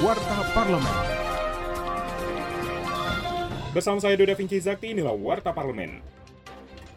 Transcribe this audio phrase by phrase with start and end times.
[0.00, 0.96] Warta Parlemen.
[3.76, 6.00] Bersama saya Doda Vinci Zakti, inilah Warta Parlemen.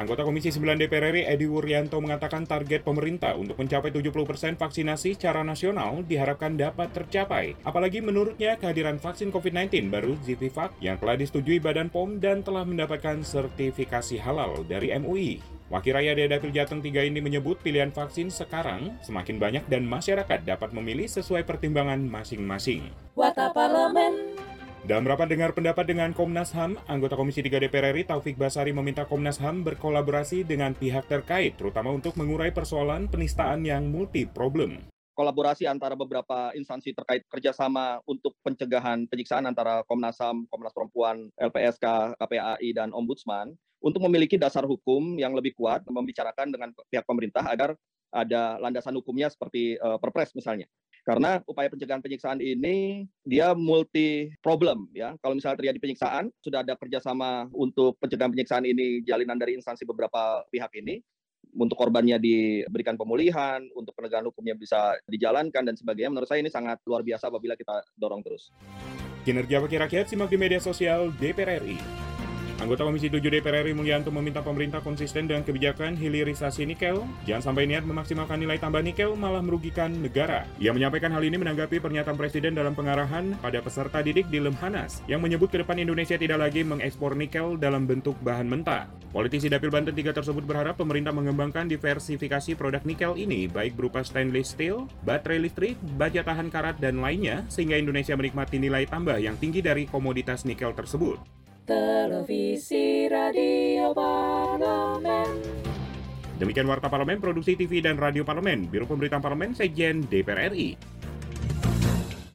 [0.00, 5.44] Anggota Komisi 9 DPR RI Edi Wuryanto mengatakan target pemerintah untuk mencapai 70% vaksinasi secara
[5.44, 7.52] nasional diharapkan dapat tercapai.
[7.68, 13.20] Apalagi menurutnya kehadiran vaksin COVID-19 baru Zivivac yang telah disetujui Badan POM dan telah mendapatkan
[13.20, 15.44] sertifikasi halal dari MUI.
[15.68, 20.72] Wakil Rakyat Dapil Jateng 3 ini menyebut pilihan vaksin sekarang semakin banyak dan masyarakat dapat
[20.72, 22.88] memilih sesuai pertimbangan masing-masing.
[23.12, 24.39] Warta Parlemen.
[24.90, 29.06] Dalam rapat dengar pendapat dengan Komnas HAM, anggota Komisi 3 DPR RI Taufik Basari meminta
[29.06, 34.90] Komnas HAM berkolaborasi dengan pihak terkait, terutama untuk mengurai persoalan penistaan yang multi problem.
[35.14, 42.18] Kolaborasi antara beberapa instansi terkait kerjasama untuk pencegahan penyiksaan antara Komnas HAM, Komnas Perempuan, LPSK,
[42.18, 47.78] KPAI, dan Ombudsman untuk memiliki dasar hukum yang lebih kuat membicarakan dengan pihak pemerintah agar
[48.10, 50.66] ada landasan hukumnya seperti uh, Perpres misalnya.
[51.04, 55.16] Karena upaya pencegahan penyiksaan ini dia multi problem ya.
[55.20, 60.44] Kalau misalnya terjadi penyiksaan, sudah ada kerjasama untuk pencegahan penyiksaan ini jalinan dari instansi beberapa
[60.52, 61.00] pihak ini
[61.56, 66.14] untuk korbannya diberikan pemulihan, untuk penegakan hukumnya bisa dijalankan dan sebagainya.
[66.14, 68.54] Menurut saya ini sangat luar biasa apabila kita dorong terus.
[69.26, 72.09] Kinerja Wakil Rakyat simak di media sosial DPR RI.
[72.60, 77.08] Anggota Komisi 7 DPR RI Mulyanto meminta pemerintah konsisten dengan kebijakan hilirisasi nikel.
[77.24, 80.44] Jangan sampai niat memaksimalkan nilai tambah nikel malah merugikan negara.
[80.60, 85.24] Ia menyampaikan hal ini menanggapi pernyataan Presiden dalam pengarahan pada peserta didik di Lemhanas yang
[85.24, 88.92] menyebut ke depan Indonesia tidak lagi mengekspor nikel dalam bentuk bahan mentah.
[89.08, 94.52] Politisi Dapil Banten 3 tersebut berharap pemerintah mengembangkan diversifikasi produk nikel ini baik berupa stainless
[94.52, 99.64] steel, baterai listrik, baja tahan karat, dan lainnya sehingga Indonesia menikmati nilai tambah yang tinggi
[99.64, 101.39] dari komoditas nikel tersebut.
[101.70, 105.38] Televisi Radio Parlemen.
[106.42, 110.74] Demikian Warta Parlemen, Produksi TV dan Radio Parlemen, Biro Pemberitaan Parlemen, Sekjen DPR RI.